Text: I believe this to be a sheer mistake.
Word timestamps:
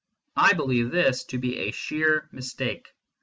I 0.37 0.53
believe 0.53 0.89
this 0.89 1.25
to 1.25 1.37
be 1.37 1.59
a 1.59 1.71
sheer 1.71 2.27
mistake. 2.31 2.87